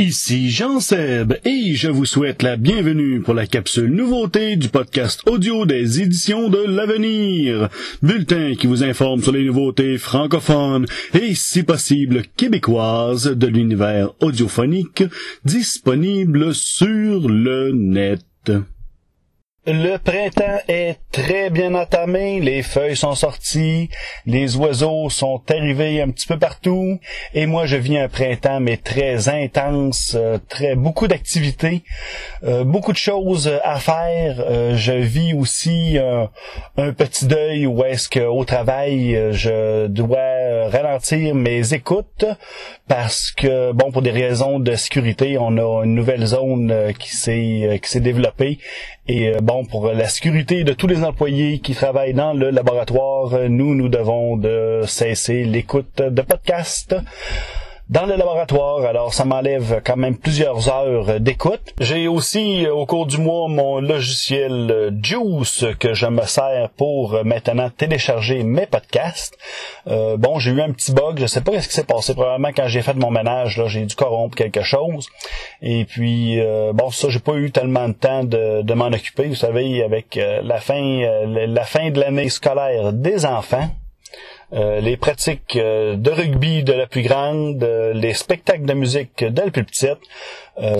Ici 0.00 0.48
Jean 0.48 0.80
Seb 0.80 1.34
et 1.44 1.74
je 1.74 1.88
vous 1.90 2.06
souhaite 2.06 2.42
la 2.42 2.56
bienvenue 2.56 3.20
pour 3.20 3.34
la 3.34 3.46
capsule 3.46 3.92
nouveauté 3.92 4.56
du 4.56 4.70
podcast 4.70 5.20
audio 5.26 5.66
des 5.66 6.00
éditions 6.00 6.48
de 6.48 6.56
l'avenir. 6.56 7.68
Bulletin 8.02 8.54
qui 8.58 8.66
vous 8.66 8.82
informe 8.82 9.22
sur 9.22 9.32
les 9.32 9.44
nouveautés 9.44 9.98
francophones 9.98 10.86
et 11.12 11.34
si 11.34 11.64
possible 11.64 12.22
québécoises 12.34 13.26
de 13.26 13.46
l'univers 13.46 14.12
audiophonique 14.22 15.04
disponible 15.44 16.54
sur 16.54 17.28
le 17.28 17.70
net. 17.72 18.22
Le 19.66 19.98
printemps 19.98 20.58
est 20.68 20.96
très 21.12 21.50
bien 21.50 21.74
entamé, 21.74 22.40
les 22.40 22.62
feuilles 22.62 22.96
sont 22.96 23.14
sorties, 23.14 23.90
les 24.24 24.56
oiseaux 24.56 25.10
sont 25.10 25.42
arrivés 25.50 26.00
un 26.00 26.08
petit 26.08 26.26
peu 26.26 26.38
partout, 26.38 26.98
et 27.34 27.44
moi 27.44 27.66
je 27.66 27.76
vis 27.76 27.98
un 27.98 28.08
printemps 28.08 28.58
mais 28.58 28.78
très 28.78 29.28
intense, 29.28 30.16
euh, 30.18 30.38
très 30.48 30.76
beaucoup 30.76 31.08
d'activités, 31.08 31.82
euh, 32.42 32.64
beaucoup 32.64 32.92
de 32.92 32.96
choses 32.96 33.52
à 33.62 33.78
faire. 33.80 34.36
Euh, 34.48 34.78
je 34.78 34.94
vis 34.94 35.34
aussi 35.34 35.98
un 35.98 36.92
petit 36.92 37.26
deuil 37.26 37.66
où 37.66 37.84
est-ce 37.84 38.08
qu'au 38.08 38.46
travail 38.46 39.14
je 39.32 39.88
dois 39.88 40.39
ralentir 40.68 41.34
mes 41.34 41.74
écoutes 41.74 42.24
parce 42.88 43.30
que 43.30 43.72
bon 43.72 43.90
pour 43.90 44.02
des 44.02 44.10
raisons 44.10 44.58
de 44.58 44.74
sécurité 44.74 45.38
on 45.38 45.56
a 45.56 45.84
une 45.84 45.94
nouvelle 45.94 46.26
zone 46.26 46.92
qui 46.98 47.14
s'est 47.16 47.80
qui 47.82 47.90
s'est 47.90 48.00
développée. 48.00 48.58
Et 49.08 49.32
bon, 49.42 49.64
pour 49.64 49.88
la 49.88 50.08
sécurité 50.08 50.62
de 50.62 50.72
tous 50.72 50.86
les 50.86 51.02
employés 51.02 51.58
qui 51.58 51.74
travaillent 51.74 52.14
dans 52.14 52.32
le 52.32 52.50
laboratoire, 52.50 53.48
nous, 53.48 53.74
nous 53.74 53.88
devons 53.88 54.36
de 54.36 54.82
cesser 54.86 55.42
l'écoute 55.42 56.00
de 56.00 56.22
podcasts 56.22 56.94
dans 57.90 58.06
le 58.06 58.14
laboratoire, 58.14 58.84
alors 58.84 59.12
ça 59.12 59.24
m'enlève 59.24 59.82
quand 59.84 59.96
même 59.96 60.16
plusieurs 60.16 60.68
heures 60.68 61.18
d'écoute. 61.18 61.74
J'ai 61.80 62.06
aussi 62.06 62.68
au 62.68 62.86
cours 62.86 63.04
du 63.04 63.18
mois 63.18 63.48
mon 63.48 63.80
logiciel 63.80 64.96
Juice 65.02 65.64
que 65.80 65.92
je 65.92 66.06
me 66.06 66.22
sers 66.22 66.70
pour 66.76 67.24
maintenant 67.24 67.68
télécharger 67.68 68.44
mes 68.44 68.66
podcasts. 68.66 69.36
Euh, 69.88 70.16
bon, 70.16 70.38
j'ai 70.38 70.52
eu 70.52 70.60
un 70.60 70.70
petit 70.70 70.92
bug, 70.92 71.18
je 71.18 71.26
sais 71.26 71.40
pas 71.40 71.60
ce 71.60 71.66
qui 71.66 71.74
s'est 71.74 71.82
passé. 71.82 72.14
Probablement 72.14 72.52
quand 72.54 72.68
j'ai 72.68 72.82
fait 72.82 72.94
mon 72.94 73.10
ménage, 73.10 73.60
j'ai 73.66 73.84
dû 73.84 73.96
corrompre 73.96 74.36
quelque 74.36 74.62
chose. 74.62 75.08
Et 75.60 75.84
puis 75.84 76.38
euh, 76.38 76.72
bon, 76.72 76.90
ça, 76.92 77.08
j'ai 77.08 77.18
pas 77.18 77.34
eu 77.34 77.50
tellement 77.50 77.88
de 77.88 77.94
temps 77.94 78.22
de, 78.22 78.72
m'en 78.72 78.86
occuper. 78.86 79.26
Vous 79.26 79.34
savez, 79.34 79.82
avec 79.82 80.16
euh, 80.16 80.42
la 80.44 80.60
fin, 80.60 81.00
la 81.26 81.64
fin 81.64 81.90
de 81.90 81.98
l'année 81.98 82.28
scolaire 82.28 82.92
des 82.92 83.26
enfants. 83.26 83.68
Euh, 84.52 84.80
les 84.80 84.96
pratiques 84.96 85.54
euh, 85.54 85.94
de 85.94 86.10
rugby 86.10 86.64
de 86.64 86.72
la 86.72 86.88
plus 86.88 87.02
grande, 87.02 87.62
euh, 87.62 87.92
les 87.92 88.14
spectacles 88.14 88.64
de 88.64 88.74
musique 88.74 89.22
de 89.22 89.42
la 89.42 89.50
plus 89.50 89.64
petite. 89.64 89.98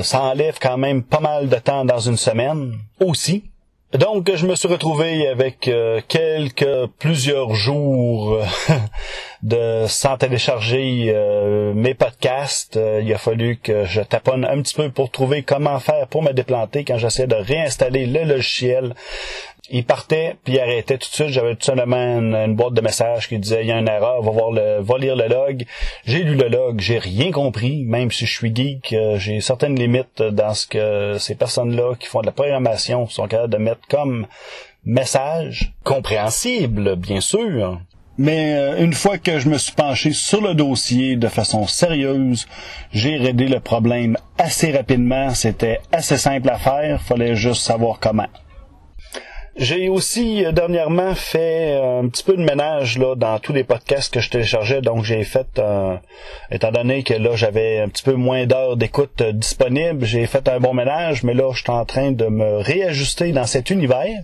ça 0.03 0.23
enlève 0.23 0.59
quand 0.61 0.77
même 0.77 1.03
pas 1.03 1.21
mal 1.21 1.49
de 1.49 1.57
temps 1.57 1.85
dans 1.85 2.01
une 2.01 2.17
semaine 2.17 2.75
aussi. 2.99 3.45
Donc, 3.93 4.31
je 4.33 4.47
me 4.47 4.55
suis 4.55 4.69
retrouvé 4.69 5.27
avec 5.27 5.69
quelques, 6.07 6.87
plusieurs 7.01 7.55
jours 7.55 8.39
de 9.43 9.87
sans 9.89 10.17
télécharger 10.17 11.13
mes 11.75 11.95
podcasts. 11.95 12.79
il 13.03 13.13
a 13.13 13.19
fallu 13.19 13.57
que 13.57 13.87
je 13.87 14.01
taponne 14.03 14.45
un 14.45 14.63
petit 14.63 14.75
peu 14.75 14.91
pour 14.91 15.11
trouver 15.11 15.43
comment 15.43 15.81
faire 15.81 16.07
pour 16.07 16.23
me 16.23 16.33
déplanter 16.33 16.85
quand 16.85 16.99
j'essaie 16.99 17.27
de 17.27 17.35
réinstaller 17.35 18.07
le 18.07 18.23
logiciel 18.23 18.95
il 19.71 19.85
partait 19.85 20.37
puis 20.45 20.55
il 20.55 20.61
arrêtait 20.61 20.99
tout 20.99 21.09
de 21.09 21.15
suite. 21.15 21.29
J'avais 21.29 21.55
tout 21.55 21.65
simplement 21.65 21.97
une, 21.97 22.55
boîte 22.55 22.75
de 22.75 22.81
messages 22.81 23.29
qui 23.29 23.39
disait 23.39 23.63
il 23.63 23.69
y 23.69 23.73
a 23.73 23.79
une 23.79 23.89
erreur, 23.89 24.23
va 24.23 24.31
voir 24.31 24.51
le, 24.51 24.81
va 24.81 24.99
lire 24.99 25.17
le 25.17 25.29
log. 25.29 25.65
J'ai 26.05 26.23
lu 26.23 26.35
le 26.35 26.49
log, 26.49 26.81
j'ai 26.81 26.99
rien 26.99 27.31
compris, 27.31 27.85
même 27.85 28.11
si 28.11 28.27
je 28.27 28.33
suis 28.33 28.55
geek, 28.55 28.93
euh, 28.93 29.19
j'ai 29.19 29.41
certaines 29.41 29.79
limites 29.79 30.23
dans 30.23 30.55
ce 30.55 30.67
que 30.67 31.17
ces 31.19 31.35
personnes-là 31.35 31.95
qui 31.99 32.09
font 32.09 32.21
de 32.21 32.27
la 32.27 32.33
programmation 32.33 33.07
sont 33.09 33.27
capables 33.27 33.53
de 33.53 33.59
mettre 33.59 33.87
comme 33.89 34.27
message 34.85 35.73
compréhensible, 35.85 36.97
bien 36.97 37.21
sûr. 37.21 37.81
Mais 38.19 38.55
euh, 38.55 38.85
une 38.85 38.93
fois 38.93 39.17
que 39.17 39.39
je 39.39 39.49
me 39.49 39.57
suis 39.57 39.73
penché 39.73 40.13
sur 40.13 40.43
le 40.43 40.55
dossier 40.55 41.17
de 41.17 41.29
façon 41.29 41.67
sérieuse, 41.67 42.47
j'ai 42.93 43.17
réglé 43.17 43.47
le 43.47 43.61
problème 43.61 44.17
assez 44.37 44.73
rapidement. 44.73 45.31
C'était 45.31 45.81
assez 45.91 46.19
simple 46.19 46.51
à 46.51 46.59
faire, 46.59 47.01
fallait 47.01 47.35
juste 47.35 47.63
savoir 47.63 47.99
comment. 47.99 48.29
J'ai 49.57 49.89
aussi 49.89 50.45
euh, 50.45 50.53
dernièrement 50.53 51.15
fait 51.15 51.75
un 51.75 52.09
petit 52.09 52.23
peu 52.23 52.37
de 52.37 52.43
ménage 52.43 52.99
là 52.99 53.17
dans 53.17 53.39
tous 53.41 53.53
les 53.53 53.65
podcasts 53.65 54.13
que 54.15 54.21
je 54.21 54.31
téléchargeais, 54.31 54.81
donc 54.81 55.03
j'ai 55.03 55.25
fait, 55.25 55.59
euh, 55.59 55.97
étant 56.51 56.71
donné 56.71 57.03
que 57.03 57.15
là 57.15 57.35
j'avais 57.35 57.81
un 57.81 57.89
petit 57.89 58.05
peu 58.05 58.15
moins 58.15 58.47
d'heures 58.47 58.77
d'écoute 58.77 59.21
euh, 59.21 59.33
disponibles, 59.33 60.05
j'ai 60.05 60.27
fait 60.27 60.49
un 60.49 60.61
bon 60.61 60.73
ménage, 60.73 61.25
mais 61.25 61.35
là 61.35 61.51
je 61.53 61.63
suis 61.63 61.71
en 61.71 61.85
train 61.85 62.13
de 62.13 62.27
me 62.27 62.59
réajuster 62.59 63.33
dans 63.33 63.47
cet 63.47 63.71
univers. 63.71 64.23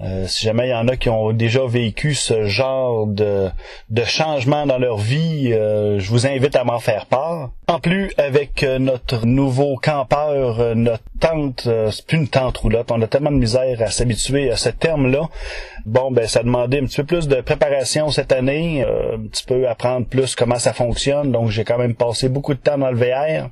Euh, 0.00 0.28
si 0.28 0.44
jamais 0.44 0.68
il 0.68 0.70
y 0.70 0.74
en 0.74 0.86
a 0.86 0.96
qui 0.96 1.08
ont 1.08 1.32
déjà 1.32 1.66
vécu 1.66 2.14
ce 2.14 2.44
genre 2.46 3.06
de, 3.06 3.48
de 3.90 4.04
changement 4.04 4.64
dans 4.64 4.78
leur 4.78 4.96
vie, 4.98 5.52
euh, 5.52 5.98
je 5.98 6.10
vous 6.10 6.26
invite 6.26 6.54
à 6.54 6.62
m'en 6.62 6.78
faire 6.78 7.06
part. 7.06 7.50
En 7.66 7.80
plus, 7.80 8.12
avec 8.16 8.62
euh, 8.62 8.78
notre 8.78 9.26
nouveau 9.26 9.76
campeur, 9.76 10.76
notre 10.76 11.02
tente, 11.18 11.68
c'est 11.90 12.06
plus 12.06 12.18
une 12.18 12.28
tente 12.28 12.58
roulotte, 12.58 12.92
on 12.92 13.02
a 13.02 13.08
tellement 13.08 13.32
de 13.32 13.38
misère 13.38 13.82
à 13.82 13.90
s'habituer 13.90 14.47
à 14.50 14.56
ce 14.56 14.68
terme-là. 14.68 15.28
Bon, 15.86 16.10
ben 16.10 16.26
ça 16.26 16.42
demandait 16.42 16.80
un 16.80 16.84
petit 16.84 16.96
peu 16.96 17.04
plus 17.04 17.28
de 17.28 17.40
préparation 17.40 18.10
cette 18.10 18.32
année, 18.32 18.82
un 18.84 19.18
petit 19.28 19.44
peu 19.44 19.68
apprendre 19.68 20.06
plus 20.06 20.34
comment 20.34 20.58
ça 20.58 20.72
fonctionne, 20.72 21.32
donc 21.32 21.50
j'ai 21.50 21.64
quand 21.64 21.78
même 21.78 21.94
passé 21.94 22.28
beaucoup 22.28 22.54
de 22.54 22.58
temps 22.58 22.78
dans 22.78 22.90
le 22.90 22.96
VR. 22.96 23.48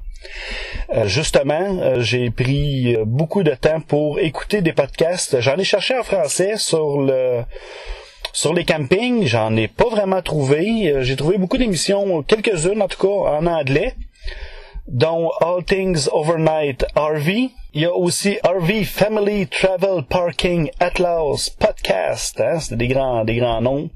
Euh, 0.94 1.06
justement, 1.06 1.78
euh, 1.80 2.00
j'ai 2.00 2.30
pris 2.30 2.94
euh, 2.94 3.04
beaucoup 3.04 3.42
de 3.42 3.54
temps 3.54 3.80
pour 3.80 4.20
écouter 4.20 4.62
des 4.62 4.72
podcasts. 4.72 5.40
J'en 5.40 5.56
ai 5.56 5.64
cherché 5.64 5.98
en 5.98 6.02
français 6.02 6.56
sur 6.56 7.00
le 7.00 7.42
sur 8.32 8.52
les 8.52 8.64
campings, 8.64 9.24
j'en 9.24 9.56
ai 9.56 9.66
pas 9.66 9.88
vraiment 9.88 10.20
trouvé. 10.20 10.94
J'ai 11.00 11.16
trouvé 11.16 11.38
beaucoup 11.38 11.56
d'émissions, 11.56 12.22
quelques-unes 12.22 12.82
en 12.82 12.88
tout 12.88 13.00
cas 13.00 13.30
en 13.30 13.46
anglais, 13.46 13.94
dont 14.88 15.30
All 15.41 15.64
Things 15.64 16.08
Overnight 16.12 16.86
RV, 16.94 17.50
il 17.74 17.82
y 17.82 17.84
a 17.84 17.94
aussi 17.94 18.38
RV 18.42 18.84
Family 18.84 19.47
Travel 19.47 20.04
Parking 20.08 20.70
Atlas 20.80 21.50
Podcast, 21.50 22.41
hein, 22.41 22.58
c'est 22.60 22.76
des 22.76 22.88
grands, 22.88 23.25
des 23.25 23.36
grands 23.36 23.60
noms. 23.60 23.91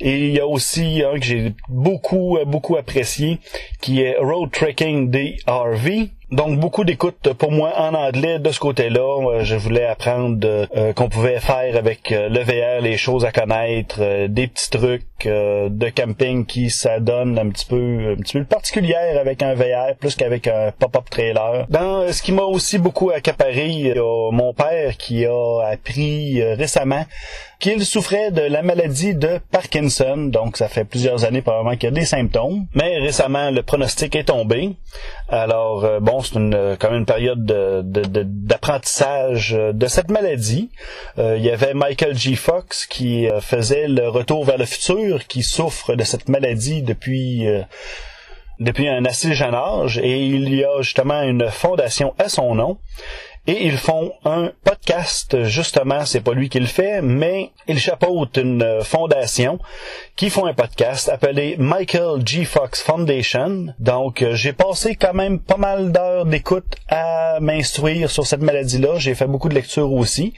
Et 0.00 0.28
il 0.28 0.34
y 0.34 0.40
a 0.40 0.46
aussi 0.46 1.02
un 1.02 1.18
que 1.18 1.24
j'ai 1.24 1.54
beaucoup, 1.68 2.38
beaucoup 2.46 2.76
apprécié, 2.76 3.38
qui 3.80 4.02
est 4.02 4.16
Road 4.18 4.50
Trekking 4.52 5.10
DRV. 5.10 6.10
Donc 6.30 6.60
beaucoup 6.60 6.84
d'écoute 6.84 7.32
pour 7.38 7.52
moi 7.52 7.72
en 7.78 7.94
anglais 7.94 8.38
de 8.38 8.50
ce 8.50 8.60
côté-là. 8.60 9.42
Je 9.44 9.56
voulais 9.56 9.86
apprendre 9.86 10.46
euh, 10.46 10.92
qu'on 10.92 11.08
pouvait 11.08 11.40
faire 11.40 11.74
avec 11.74 12.12
euh, 12.12 12.28
le 12.28 12.40
VR 12.40 12.82
les 12.82 12.98
choses 12.98 13.24
à 13.24 13.32
connaître, 13.32 13.96
euh, 14.00 14.28
des 14.28 14.46
petits 14.46 14.68
trucs 14.68 15.04
de 15.24 15.88
camping 15.88 16.44
qui 16.46 16.70
ça 16.70 17.00
donne 17.00 17.38
un 17.38 17.48
petit 17.48 17.64
peu 17.64 18.14
un 18.16 18.20
petit 18.20 18.38
peu 18.38 18.44
particulière 18.44 19.18
avec 19.18 19.42
un 19.42 19.54
VR 19.54 19.96
plus 19.98 20.14
qu'avec 20.14 20.46
un 20.46 20.70
pop-up 20.78 21.10
trailer. 21.10 21.66
Dans 21.70 22.12
ce 22.12 22.22
qui 22.22 22.30
m'a 22.30 22.42
aussi 22.42 22.78
beaucoup 22.78 23.10
accaparé, 23.10 23.66
il 23.66 23.86
y 23.88 23.90
a 23.92 24.30
mon 24.30 24.52
père 24.52 24.96
qui 24.96 25.24
a 25.24 25.70
appris 25.72 26.40
récemment 26.54 27.04
qu'il 27.58 27.84
souffrait 27.84 28.30
de 28.30 28.42
la 28.42 28.62
maladie 28.62 29.14
de 29.14 29.40
Parkinson. 29.50 30.16
Donc, 30.16 30.56
ça 30.56 30.68
fait 30.68 30.84
plusieurs 30.84 31.24
années 31.24 31.42
probablement 31.42 31.76
qu'il 31.76 31.84
y 31.84 31.92
a 31.92 31.94
des 31.94 32.04
symptômes. 32.04 32.66
Mais 32.74 32.98
récemment, 32.98 33.50
le 33.50 33.62
pronostic 33.62 34.14
est 34.14 34.24
tombé. 34.24 34.76
Alors, 35.28 35.84
euh, 35.84 36.00
c'est 36.22 36.36
une, 36.36 36.76
quand 36.78 36.90
même 36.90 37.00
une 37.00 37.06
période 37.06 37.44
d'apprentissage 37.44 39.52
de, 39.52 39.72
de, 39.72 39.86
cette 39.86 40.10
maladie. 40.10 40.70
Euh, 41.18 41.36
il 41.36 41.44
y 41.44 41.50
avait 41.50 41.74
Michael 41.74 42.16
G. 42.16 42.36
Fox 42.36 42.86
qui 42.86 43.28
euh, 43.28 43.40
faisait 43.40 43.88
le 43.88 44.08
retour 44.08 44.44
vers 44.44 44.58
le 44.58 44.64
futur, 44.64 45.26
qui 45.26 45.42
souffre 45.42 45.94
de 45.94 46.04
cette 46.04 46.28
maladie 46.28 46.82
depuis 46.82 47.46
depuis 48.60 48.88
un 48.88 49.04
assez 49.04 49.34
jeune 49.34 49.54
âge 49.54 49.98
et 49.98 50.18
il 50.18 50.52
y 50.52 50.64
a 50.64 50.80
justement 50.80 51.22
une 51.22 51.48
fondation 51.48 52.12
à 52.18 52.28
son 52.28 52.56
nom 52.56 52.78
et 53.48 53.64
ils 53.64 53.78
font 53.78 54.12
un 54.26 54.52
podcast, 54.62 55.44
justement, 55.44 56.04
c'est 56.04 56.20
pas 56.20 56.34
lui 56.34 56.50
qui 56.50 56.60
le 56.60 56.66
fait, 56.66 57.00
mais 57.00 57.50
il 57.66 57.78
chapeaute 57.78 58.36
une 58.36 58.82
fondation 58.84 59.58
qui 60.16 60.28
font 60.28 60.44
un 60.44 60.52
podcast 60.52 61.08
appelé 61.08 61.56
Michael 61.58 62.26
G. 62.26 62.44
Fox 62.44 62.82
Foundation. 62.82 63.68
Donc, 63.78 64.20
euh, 64.20 64.34
j'ai 64.34 64.52
passé 64.52 64.96
quand 64.96 65.14
même 65.14 65.38
pas 65.38 65.56
mal 65.56 65.92
d'heures 65.92 66.26
d'écoute 66.26 66.76
à 66.90 67.40
m'instruire 67.40 68.10
sur 68.10 68.26
cette 68.26 68.42
maladie-là. 68.42 68.98
J'ai 68.98 69.14
fait 69.14 69.26
beaucoup 69.26 69.48
de 69.48 69.54
lectures 69.54 69.94
aussi. 69.94 70.34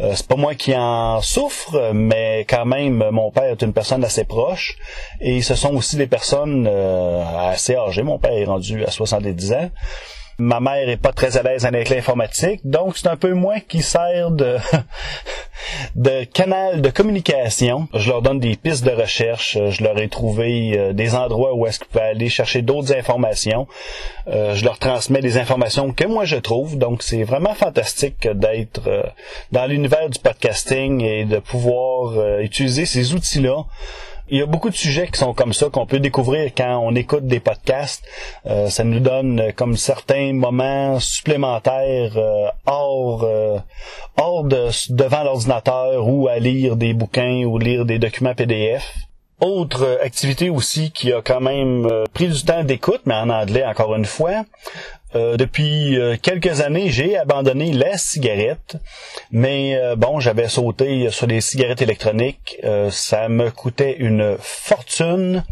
Euh, 0.00 0.14
c'est 0.16 0.26
pas 0.26 0.34
moi 0.34 0.56
qui 0.56 0.74
en 0.74 1.20
souffre, 1.22 1.92
mais 1.94 2.44
quand 2.48 2.66
même, 2.66 3.08
mon 3.12 3.30
père 3.30 3.52
est 3.52 3.62
une 3.62 3.72
personne 3.72 4.02
assez 4.02 4.24
proche. 4.24 4.76
Et 5.20 5.42
ce 5.42 5.54
sont 5.54 5.76
aussi 5.76 5.94
des 5.94 6.08
personnes 6.08 6.66
euh, 6.68 7.22
assez 7.52 7.76
âgées. 7.76 8.02
Mon 8.02 8.18
père 8.18 8.32
est 8.32 8.46
rendu 8.46 8.84
à 8.84 8.90
70 8.90 9.52
ans. 9.52 9.70
Ma 10.40 10.60
mère 10.60 10.88
est 10.88 10.96
pas 10.96 11.12
très 11.12 11.36
à 11.36 11.42
l'aise 11.42 11.66
avec 11.66 11.88
l'informatique, 11.88 12.60
donc 12.62 12.96
c'est 12.96 13.08
un 13.08 13.16
peu 13.16 13.32
moi 13.32 13.58
qui 13.58 13.82
sert 13.82 14.30
de 14.30 14.56
de 15.96 16.24
canal 16.24 16.80
de 16.80 16.90
communication. 16.90 17.88
Je 17.92 18.10
leur 18.10 18.22
donne 18.22 18.38
des 18.38 18.56
pistes 18.56 18.84
de 18.84 18.90
recherche. 18.90 19.58
Je 19.70 19.82
leur 19.82 19.98
ai 19.98 20.08
trouvé 20.08 20.78
euh, 20.78 20.92
des 20.92 21.14
endroits 21.14 21.54
où 21.54 21.66
est-ce 21.66 21.80
qu'ils 21.80 21.88
peuvent 21.88 22.02
aller 22.02 22.28
chercher 22.28 22.62
d'autres 22.62 22.94
informations. 22.94 23.66
Euh, 24.28 24.54
je 24.54 24.64
leur 24.64 24.78
transmets 24.78 25.20
des 25.20 25.38
informations 25.38 25.92
que 25.92 26.06
moi 26.06 26.24
je 26.24 26.36
trouve. 26.36 26.78
Donc 26.78 27.02
c'est 27.02 27.24
vraiment 27.24 27.54
fantastique 27.54 28.28
d'être 28.28 28.82
euh, 28.86 29.02
dans 29.52 29.66
l'univers 29.66 30.08
du 30.08 30.18
podcasting 30.18 31.02
et 31.02 31.24
de 31.24 31.38
pouvoir 31.38 32.38
utiliser 32.40 32.86
ces 32.86 33.14
outils-là 33.14 33.64
il 34.30 34.38
y 34.38 34.42
a 34.42 34.46
beaucoup 34.46 34.68
de 34.68 34.74
sujets 34.74 35.08
qui 35.08 35.18
sont 35.18 35.32
comme 35.32 35.52
ça 35.52 35.70
qu'on 35.70 35.86
peut 35.86 36.00
découvrir 36.00 36.52
quand 36.54 36.78
on 36.78 36.94
écoute 36.94 37.26
des 37.26 37.40
podcasts. 37.40 38.04
Euh, 38.46 38.68
ça 38.68 38.84
nous 38.84 39.00
donne 39.00 39.40
euh, 39.40 39.52
comme 39.54 39.76
certains 39.76 40.32
moments 40.34 41.00
supplémentaires 41.00 42.12
euh, 42.16 42.48
hors 42.66 43.26
hors 44.16 44.44
de 44.44 44.68
devant 44.90 45.22
l'ordinateur 45.22 46.06
ou 46.06 46.28
à 46.28 46.38
lire 46.38 46.76
des 46.76 46.92
bouquins 46.92 47.44
ou 47.44 47.58
lire 47.58 47.84
des 47.84 47.98
documents 47.98 48.34
PDF. 48.34 48.94
Autre 49.40 50.00
activité 50.02 50.50
aussi 50.50 50.90
qui 50.90 51.12
a 51.12 51.22
quand 51.22 51.40
même 51.40 51.88
pris 52.12 52.28
du 52.28 52.42
temps 52.42 52.64
d'écoute, 52.64 53.02
mais 53.06 53.14
en 53.14 53.30
anglais 53.30 53.64
encore 53.64 53.94
une 53.94 54.04
fois, 54.04 54.44
euh, 55.14 55.36
depuis 55.36 55.98
euh, 55.98 56.16
quelques 56.20 56.60
années, 56.60 56.90
j'ai 56.90 57.16
abandonné 57.16 57.72
la 57.72 57.96
cigarette, 57.96 58.76
mais 59.30 59.76
euh, 59.76 59.96
bon, 59.96 60.20
j'avais 60.20 60.48
sauté 60.48 61.10
sur 61.10 61.26
les 61.26 61.40
cigarettes 61.40 61.82
électroniques. 61.82 62.60
ça 62.90 63.28
me 63.28 63.50
coûtait 63.50 63.96
une 63.98 64.36
fortune, 64.40 65.44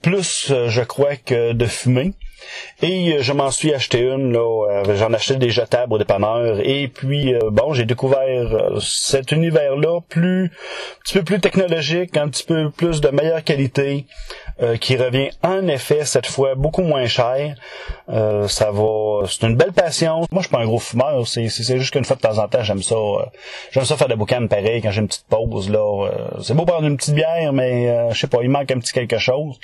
plus 0.00 0.52
je 0.68 0.80
crois 0.82 1.16
que 1.16 1.52
de 1.52 1.66
fumer. 1.66 2.12
Et 2.82 3.12
euh, 3.12 3.22
je 3.22 3.32
m'en 3.32 3.50
suis 3.50 3.72
acheté 3.72 4.00
une, 4.00 4.32
là, 4.32 4.40
euh, 4.40 4.96
j'en 4.96 5.12
achetais 5.12 5.36
des 5.36 5.50
jetables 5.50 5.92
au 5.92 5.98
dépanneur. 5.98 6.58
Et 6.64 6.88
puis, 6.88 7.34
euh, 7.34 7.50
bon, 7.50 7.72
j'ai 7.74 7.84
découvert 7.84 8.80
cet 8.80 9.30
univers-là 9.32 10.00
plus, 10.08 10.46
un 10.46 11.02
petit 11.04 11.14
peu 11.14 11.22
plus 11.22 11.40
technologique, 11.40 12.16
un 12.16 12.28
petit 12.28 12.44
peu 12.44 12.70
plus 12.70 13.00
de 13.00 13.08
meilleure 13.08 13.44
qualité, 13.44 14.06
qui 14.80 14.96
revient 14.96 15.30
en 15.42 15.66
effet 15.66 16.04
cette 16.04 16.26
fois 16.26 16.54
beaucoup 16.54 16.82
moins 16.82 17.06
cher. 17.06 17.56
ça 18.06 18.70
va, 18.70 19.26
c'est 19.26 19.44
une 19.46 19.56
belle 19.56 19.72
passion. 19.72 20.18
Moi, 20.30 20.40
je 20.40 20.40
suis 20.40 20.50
pas 20.50 20.60
un 20.60 20.66
gros 20.66 20.78
fumeur, 20.78 21.26
c'est, 21.26 21.48
c'est 21.48 21.78
juste 21.78 21.92
qu'une 21.92 22.04
fois 22.04 22.14
de 22.14 22.20
temps 22.20 22.38
en 22.38 22.46
temps, 22.46 22.62
j'aime 22.62 22.82
ça, 22.82 22.94
j'aime 23.72 23.84
ça 23.84 23.96
faire 23.96 24.06
des 24.06 24.14
boucanes 24.14 24.48
pareil 24.48 24.80
quand 24.80 24.92
j'ai 24.92 25.00
une 25.00 25.08
petite 25.08 25.26
pause 25.28 25.68
là. 25.68 26.10
c'est 26.42 26.54
beau 26.54 26.64
prendre 26.64 26.86
une 26.86 26.96
petite 26.96 27.14
bière, 27.14 27.52
mais 27.52 28.12
je 28.12 28.20
sais 28.20 28.28
pas, 28.28 28.38
il 28.42 28.50
manque 28.50 28.70
un 28.70 28.78
petit 28.78 28.92
quelque 28.92 29.18
chose. 29.18 29.58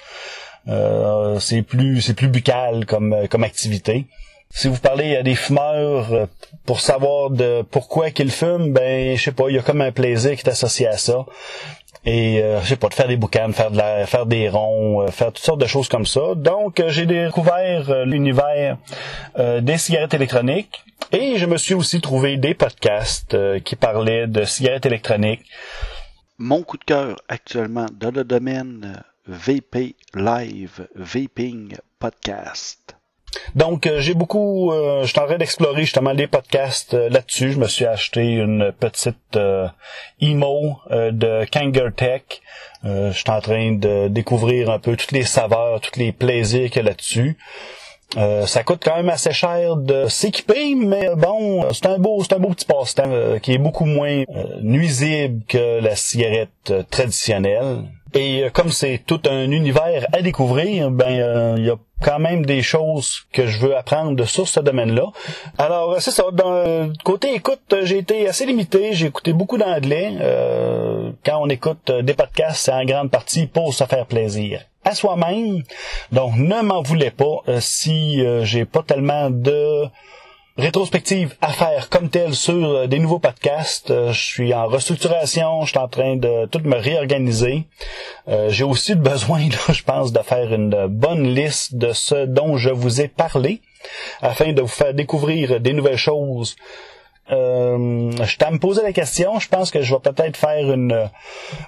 Euh, 0.66 1.38
c'est 1.38 1.62
plus 1.62 2.00
c'est 2.02 2.14
plus 2.14 2.28
buccal 2.28 2.84
comme 2.87 3.28
comme 3.28 3.44
activité. 3.44 4.06
Si 4.50 4.69
vous 4.69 4.78
parlez 4.78 5.16
à 5.16 5.22
des 5.22 5.34
fumeurs 5.34 6.12
euh, 6.12 6.26
pour 6.64 6.81
savoir 6.81 7.31
de 7.31 7.62
pourquoi 7.70 8.10
qu'ils 8.10 8.31
fument, 8.31 8.72
ben 8.72 9.16
je 9.16 9.22
sais 9.22 9.32
pas, 9.32 9.44
il 9.50 9.56
y 9.56 9.58
a 9.58 9.62
comme 9.62 9.82
un 9.82 9.93
plaisir 9.93 10.37
qui 10.37 10.46
est 10.46 10.49
associé 10.49 10.87
à 10.87 10.96
ça. 10.96 11.26
Et 12.05 12.43
euh, 12.43 12.60
je 12.62 12.69
sais 12.69 12.76
pas, 12.76 12.88
de 12.88 12.94
faire 12.94 13.08
des 13.08 13.16
boucanes, 13.16 13.52
faire 13.52 13.70
de 13.70 13.76
la, 13.76 14.06
faire 14.06 14.25
des 14.25 14.49
ronds, 14.49 15.02
euh, 15.02 15.08
faire 15.08 15.28
toutes 15.28 15.44
sortes 15.44 15.60
de 15.60 15.66
choses 15.66 15.88
comme 15.88 16.06
ça. 16.06 16.34
Donc 16.34 16.82
j'ai 16.88 17.04
découvert 17.04 18.06
l'univers 18.06 18.78
des 19.37 19.78
cigarettes 19.78 20.14
électroniques 20.14 20.84
et 21.12 21.37
je 21.37 21.46
me 21.46 21.56
suis 21.56 21.75
aussi 21.75 22.00
trouvé 22.00 22.37
des 22.37 22.54
podcasts 22.54 23.37
qui 23.62 23.76
parlaient 23.76 24.26
de 24.26 24.44
cigarettes 24.44 24.87
électroniques. 24.87 25.43
Mon 26.38 26.62
coup 26.62 26.78
de 26.78 26.84
cœur 26.84 27.20
actuellement 27.28 27.87
dans 27.93 28.11
le 28.11 28.25
domaine 28.25 29.02
VP 29.28 29.94
Live 30.14 30.88
Vaping 30.94 31.76
Podcast. 31.98 32.96
Donc 33.54 33.86
euh, 33.86 34.00
j'ai 34.00 34.14
beaucoup, 34.14 34.72
euh, 34.72 35.02
je 35.02 35.08
suis 35.08 35.19
en 35.19 35.26
train 35.26 35.36
d'explorer 35.36 35.82
justement 35.82 36.14
des 36.14 36.26
podcasts 36.26 36.94
euh, 36.94 37.08
là-dessus. 37.08 37.52
Je 37.52 37.58
me 37.58 37.69
suis 37.69 37.84
acheté 37.84 38.22
une 38.22 38.72
petite 38.72 39.36
euh, 39.36 39.69
emo 40.20 40.78
de 40.90 41.44
Kanger 41.50 41.90
Tech. 41.94 42.22
je 42.84 43.12
suis 43.12 43.30
en 43.30 43.40
train 43.40 43.72
de 43.72 44.08
découvrir 44.08 44.70
un 44.70 44.78
peu 44.78 44.96
toutes 44.96 45.12
les 45.12 45.25
saveurs, 45.25 45.80
tous 45.80 45.98
les 45.98 46.12
plaisirs 46.12 46.70
qu'il 46.70 46.82
y 46.82 46.86
a 46.86 46.88
là-dessus. 46.88 47.36
Euh, 48.16 48.46
ça 48.46 48.64
coûte 48.64 48.80
quand 48.82 48.96
même 48.96 49.10
assez 49.10 49.32
cher 49.32 49.76
de 49.76 50.08
s'équiper, 50.08 50.75
mais 50.75 51.10
bon, 51.14 51.70
c'est 51.75 51.84
un 51.84 51.98
beau, 51.98 52.22
c'est 52.22 52.32
un 52.32 52.38
beau 52.38 52.48
petit 52.48 52.64
passe-temps 52.64 53.38
qui 53.42 53.52
est 53.52 53.58
beaucoup 53.58 53.84
moins 53.84 54.25
nuisible 54.62 55.44
que 55.46 55.80
la 55.80 55.94
cigarette 55.94 56.72
traditionnelle. 56.90 57.84
Et 58.14 58.44
euh, 58.44 58.50
comme 58.50 58.70
c'est 58.70 59.02
tout 59.06 59.20
un 59.28 59.50
univers 59.50 60.06
à 60.12 60.22
découvrir, 60.22 60.90
ben 60.90 61.10
il 61.10 61.20
euh, 61.20 61.58
y 61.58 61.70
a 61.70 61.76
quand 62.00 62.19
même 62.19 62.46
des 62.46 62.62
choses 62.62 63.26
que 63.32 63.46
je 63.46 63.58
veux 63.58 63.76
apprendre 63.76 64.25
sur 64.25 64.46
ce 64.49 64.60
domaine-là. 64.60 65.06
Alors 65.58 66.00
c'est 66.00 66.10
ça. 66.10 66.25
Dans, 66.32 66.93
côté 67.05 67.34
écoute, 67.34 67.75
j'ai 67.82 67.99
été 67.99 68.28
assez 68.28 68.46
limité. 68.46 68.93
J'ai 68.93 69.06
écouté 69.06 69.32
beaucoup 69.32 69.58
d'anglais. 69.58 70.12
Euh, 70.20 71.10
quand 71.25 71.38
on 71.43 71.49
écoute 71.49 71.90
des 71.90 72.14
podcasts, 72.14 72.64
c'est 72.64 72.72
en 72.72 72.84
grande 72.84 73.10
partie 73.10 73.46
pour 73.46 73.75
se 73.75 73.84
faire 73.84 74.06
plaisir 74.06 74.62
à 74.84 74.94
soi-même. 74.94 75.62
Donc 76.12 76.37
ne 76.37 76.62
m'en 76.62 76.82
voulez 76.82 77.11
pas 77.11 77.43
si 77.58 78.25
j'ai 78.43 78.64
pas 78.64 78.82
tellement 78.82 79.28
de 79.28 79.84
rétrospective 80.58 81.37
à 81.40 81.52
faire 81.52 81.88
comme 81.88 82.10
telle 82.10 82.34
sur 82.34 82.69
euh, 82.69 82.87
des 82.88 82.99
nouveaux 82.99 83.20
podcasts. 83.20 83.93
Euh, 83.93 84.12
je 84.12 84.20
suis 84.20 84.52
en 84.52 84.66
restructuration, 84.66 85.62
je 85.62 85.70
suis 85.70 85.78
en 85.78 85.87
train 85.87 86.16
de 86.16 86.46
tout 86.46 86.58
me 86.64 86.76
réorganiser. 86.76 87.64
Euh, 88.26 88.49
j'ai 88.50 88.64
aussi 88.64 88.96
besoin, 88.96 89.49
je 89.72 89.82
pense, 89.84 90.12
de 90.12 90.19
faire 90.19 90.52
une 90.52 90.88
bonne 90.88 91.32
liste 91.32 91.76
de 91.76 91.93
ce 91.93 92.26
dont 92.26 92.56
je 92.56 92.70
vous 92.70 93.00
ai 93.00 93.06
parlé 93.06 93.62
afin 94.20 94.52
de 94.52 94.60
vous 94.60 94.66
faire 94.66 94.93
découvrir 94.93 95.60
des 95.60 95.72
nouvelles 95.72 95.96
choses. 95.96 96.56
Je 97.31 98.37
t'ai 98.37 98.44
à 98.44 98.50
me 98.50 98.58
poser 98.58 98.82
la 98.82 98.93
question. 98.93 99.38
Je 99.38 99.49
pense 99.49 99.70
que 99.70 99.82
je 99.82 99.94
vais 99.94 100.00
peut-être 100.00 100.37
faire 100.37 100.72
une, 100.72 101.11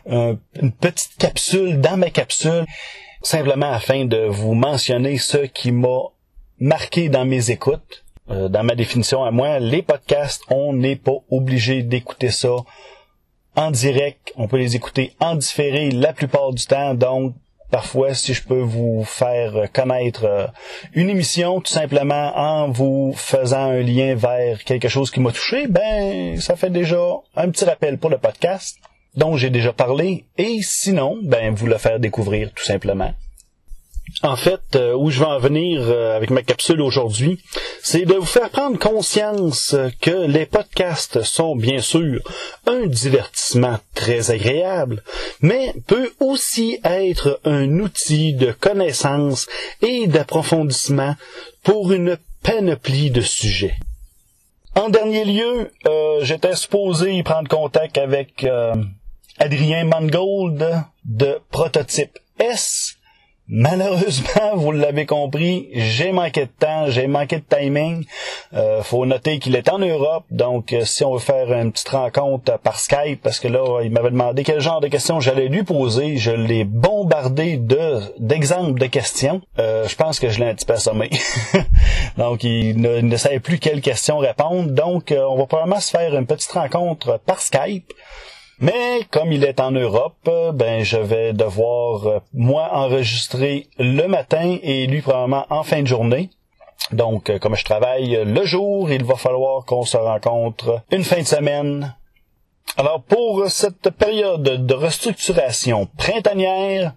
une 0.06 0.72
petite 0.72 1.16
capsule 1.18 1.80
dans 1.80 1.98
ma 1.98 2.08
capsule, 2.08 2.64
simplement 3.22 3.70
afin 3.70 4.06
de 4.06 4.26
vous 4.26 4.54
mentionner 4.54 5.18
ce 5.18 5.36
qui 5.36 5.70
m'a 5.70 6.00
marqué 6.58 7.10
dans 7.10 7.26
mes 7.26 7.50
écoutes. 7.50 8.04
Euh, 8.30 8.48
dans 8.48 8.62
ma 8.62 8.74
définition 8.74 9.24
à 9.24 9.30
moi, 9.30 9.58
les 9.58 9.82
podcasts, 9.82 10.42
on 10.50 10.72
n'est 10.72 10.96
pas 10.96 11.16
obligé 11.30 11.82
d'écouter 11.82 12.30
ça 12.30 12.56
en 13.56 13.70
direct. 13.70 14.32
On 14.36 14.46
peut 14.46 14.58
les 14.58 14.76
écouter 14.76 15.12
en 15.18 15.34
différé 15.34 15.90
la 15.90 16.12
plupart 16.12 16.52
du 16.52 16.64
temps. 16.64 16.94
Donc, 16.94 17.34
parfois, 17.70 18.14
si 18.14 18.32
je 18.32 18.44
peux 18.44 18.60
vous 18.60 19.02
faire 19.04 19.66
connaître 19.72 20.24
euh, 20.24 20.46
une 20.94 21.10
émission 21.10 21.60
tout 21.60 21.72
simplement 21.72 22.32
en 22.36 22.70
vous 22.70 23.12
faisant 23.16 23.70
un 23.70 23.80
lien 23.80 24.14
vers 24.14 24.62
quelque 24.62 24.88
chose 24.88 25.10
qui 25.10 25.20
m'a 25.20 25.32
touché, 25.32 25.66
ben, 25.66 26.40
ça 26.40 26.54
fait 26.54 26.70
déjà 26.70 27.00
un 27.36 27.50
petit 27.50 27.64
rappel 27.64 27.98
pour 27.98 28.10
le 28.10 28.18
podcast 28.18 28.78
dont 29.16 29.36
j'ai 29.36 29.50
déjà 29.50 29.72
parlé. 29.72 30.24
Et 30.38 30.60
sinon, 30.62 31.18
ben, 31.22 31.52
vous 31.52 31.66
le 31.66 31.78
faire 31.78 31.98
découvrir 31.98 32.52
tout 32.52 32.64
simplement. 32.64 33.12
En 34.22 34.36
fait, 34.36 34.60
euh, 34.76 34.94
où 34.94 35.10
je 35.10 35.20
vais 35.20 35.26
en 35.26 35.38
venir 35.38 35.82
euh, 35.82 36.16
avec 36.16 36.30
ma 36.30 36.42
capsule 36.42 36.80
aujourd'hui, 36.80 37.42
c'est 37.82 38.04
de 38.04 38.14
vous 38.14 38.26
faire 38.26 38.50
prendre 38.50 38.78
conscience 38.78 39.74
que 40.00 40.26
les 40.26 40.46
podcasts 40.46 41.22
sont 41.22 41.56
bien 41.56 41.80
sûr 41.80 42.20
un 42.66 42.86
divertissement 42.86 43.78
très 43.94 44.30
agréable, 44.30 45.02
mais 45.40 45.74
peut 45.86 46.12
aussi 46.20 46.78
être 46.84 47.40
un 47.44 47.78
outil 47.78 48.34
de 48.34 48.52
connaissance 48.52 49.46
et 49.80 50.06
d'approfondissement 50.06 51.16
pour 51.62 51.92
une 51.92 52.18
panoplie 52.42 53.10
de 53.10 53.22
sujets. 53.22 53.76
En 54.74 54.88
dernier 54.88 55.24
lieu, 55.24 55.70
euh, 55.86 56.18
j'étais 56.22 56.56
supposé 56.56 57.22
prendre 57.22 57.48
contact 57.48 57.98
avec 57.98 58.46
Adrien 59.38 59.84
Mangold 59.84 60.84
de 61.04 61.38
Prototype 61.50 62.18
S 62.38 62.96
Malheureusement, 63.52 64.54
vous 64.54 64.70
l'avez 64.70 65.06
compris, 65.06 65.68
j'ai 65.72 66.12
manqué 66.12 66.42
de 66.42 66.50
temps, 66.56 66.86
j'ai 66.88 67.08
manqué 67.08 67.38
de 67.38 67.44
timing. 67.48 68.04
Euh, 68.54 68.82
faut 68.82 69.04
noter 69.06 69.40
qu'il 69.40 69.56
est 69.56 69.68
en 69.68 69.80
Europe, 69.80 70.24
donc 70.30 70.72
euh, 70.72 70.84
si 70.84 71.04
on 71.04 71.14
veut 71.14 71.18
faire 71.18 71.52
une 71.52 71.72
petite 71.72 71.88
rencontre 71.88 72.58
par 72.60 72.78
Skype, 72.78 73.20
parce 73.20 73.40
que 73.40 73.48
là, 73.48 73.80
il 73.82 73.90
m'avait 73.90 74.10
demandé 74.10 74.44
quel 74.44 74.60
genre 74.60 74.80
de 74.80 74.86
questions 74.86 75.18
j'allais 75.18 75.48
lui 75.48 75.64
poser, 75.64 76.16
je 76.16 76.30
l'ai 76.30 76.62
bombardé 76.64 77.56
de 77.56 78.00
d'exemples 78.18 78.78
de 78.78 78.86
questions. 78.86 79.40
Euh, 79.58 79.88
je 79.88 79.96
pense 79.96 80.20
que 80.20 80.28
je 80.28 80.38
l'ai 80.38 80.46
un 80.46 80.54
petit 80.54 80.66
peu 80.66 80.74
assommé. 80.74 81.10
donc, 82.16 82.44
il 82.44 82.80
ne, 82.80 83.16
savait 83.16 83.40
plus 83.40 83.58
quelles 83.58 83.80
questions 83.80 84.18
répondre. 84.18 84.70
Donc, 84.70 85.10
euh, 85.10 85.24
on 85.28 85.36
va 85.36 85.46
probablement 85.46 85.80
se 85.80 85.90
faire 85.90 86.14
une 86.16 86.26
petite 86.26 86.52
rencontre 86.52 87.18
par 87.26 87.40
Skype. 87.40 87.92
Mais 88.60 89.00
comme 89.10 89.32
il 89.32 89.44
est 89.44 89.58
en 89.58 89.70
Europe, 89.70 90.28
ben 90.54 90.84
je 90.84 90.98
vais 90.98 91.32
devoir 91.32 92.06
euh, 92.06 92.18
moi 92.34 92.68
enregistrer 92.72 93.68
le 93.78 94.06
matin 94.06 94.58
et 94.62 94.86
lui 94.86 95.00
probablement 95.00 95.46
en 95.48 95.62
fin 95.62 95.80
de 95.80 95.86
journée. 95.86 96.28
Donc, 96.92 97.30
euh, 97.30 97.38
comme 97.38 97.56
je 97.56 97.64
travaille 97.64 98.22
le 98.22 98.44
jour, 98.44 98.90
il 98.90 99.02
va 99.02 99.16
falloir 99.16 99.64
qu'on 99.64 99.84
se 99.84 99.96
rencontre 99.96 100.82
une 100.90 101.04
fin 101.04 101.20
de 101.20 101.26
semaine. 101.26 101.94
Alors, 102.76 103.02
pour 103.02 103.48
cette 103.48 103.90
période 103.90 104.42
de 104.66 104.74
restructuration 104.74 105.86
printanière, 105.96 106.92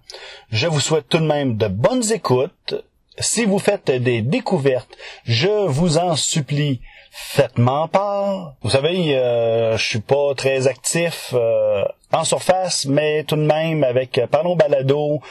je 0.52 0.68
vous 0.68 0.82
souhaite 0.82 1.08
tout 1.08 1.20
de 1.20 1.26
même 1.26 1.56
de 1.56 1.68
bonnes 1.68 2.12
écoutes. 2.12 2.76
Si 3.20 3.46
vous 3.46 3.60
faites 3.60 3.90
des 3.90 4.22
découvertes, 4.22 4.96
je 5.24 5.68
vous 5.68 5.98
en 5.98 6.16
supplie, 6.16 6.82
faites-m'en 7.16 7.88
part. 7.88 8.56
Vous 8.64 8.72
savez, 8.72 9.16
euh, 9.16 9.78
je 9.78 9.88
suis 9.88 10.00
pas 10.00 10.34
très 10.36 10.66
actif 10.66 11.30
euh, 11.34 11.84
en 12.12 12.24
surface, 12.24 12.88
mais 12.88 13.24
tout 13.24 13.36
de 13.36 13.42
même 13.42 13.84
avec 13.84 14.18
euh, 14.18 14.26
Parlons 14.26 14.56
Balado, 14.56 15.22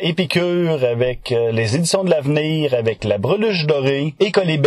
Épicure, 0.00 0.84
avec 0.84 1.32
euh, 1.32 1.50
les 1.50 1.74
éditions 1.74 2.04
de 2.04 2.10
l'avenir, 2.10 2.74
avec 2.74 3.02
La 3.02 3.18
Breluche 3.18 3.66
Dorée, 3.66 4.14
École 4.20 4.50
et 4.50 4.58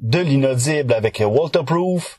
de 0.00 0.18
l'inaudible 0.18 0.92
avec 0.92 1.22
Walter 1.24 1.62
Proof. 1.64 2.18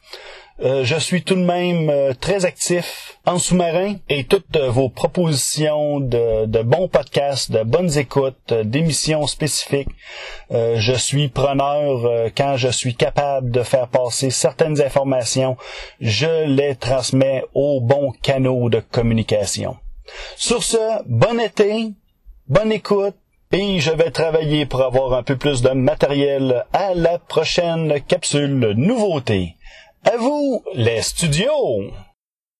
Euh, 0.63 0.83
je 0.83 0.95
suis 0.97 1.23
tout 1.23 1.33
de 1.33 1.43
même 1.43 1.89
euh, 1.89 2.13
très 2.13 2.45
actif 2.45 3.17
en 3.25 3.39
sous-marin 3.39 3.95
et 4.09 4.25
toutes 4.25 4.55
euh, 4.55 4.69
vos 4.69 4.89
propositions 4.89 5.99
de, 5.99 6.45
de, 6.45 6.61
bons 6.61 6.87
podcasts, 6.87 7.51
de 7.51 7.63
bonnes 7.63 7.97
écoutes, 7.97 8.53
d'émissions 8.53 9.25
spécifiques, 9.25 9.89
je 10.51 10.93
suis 10.93 11.29
preneur 11.29 12.29
quand 12.35 12.57
je 12.57 12.67
suis 12.67 12.95
capable 12.95 13.51
de 13.51 13.63
faire 13.63 13.87
passer 13.87 14.29
certaines 14.29 14.81
informations, 14.81 15.57
je 15.99 16.45
les 16.45 16.75
transmets 16.75 17.43
aux 17.53 17.81
bons 17.81 18.11
canaux 18.21 18.69
de 18.69 18.79
communication. 18.79 19.77
Sur 20.35 20.63
ce, 20.63 21.01
bon 21.05 21.39
été, 21.39 21.91
bonne 22.47 22.71
écoute, 22.71 23.15
et 23.51 23.79
je 23.79 23.91
vais 23.91 24.11
travailler 24.11 24.65
pour 24.65 24.81
avoir 24.81 25.13
un 25.13 25.23
peu 25.23 25.35
plus 25.35 25.61
de 25.61 25.71
matériel 25.71 26.65
à 26.73 26.93
la 26.93 27.17
prochaine 27.19 27.99
capsule 28.07 28.73
nouveauté. 28.75 29.55
À 30.03 30.17
vous, 30.17 30.63
les 30.73 31.03
studios! 31.03 31.91